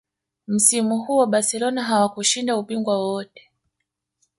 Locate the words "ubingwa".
2.57-2.97